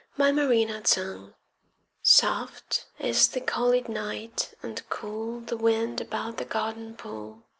FOUNTAINS 0.17 0.97
Soft 2.01 2.85
is 2.97 3.27
the 3.27 3.39
collied 3.39 3.87
night, 3.87 4.55
and 4.63 4.81
cool 4.89 5.41
The 5.41 5.57
wind 5.57 6.01
about 6.01 6.37
the 6.37 6.45
garden 6.45 6.95
pool. 6.95 7.43